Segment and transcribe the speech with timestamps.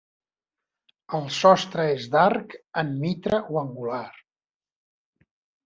[1.17, 4.03] El sostre és d'arc en mitra o angular.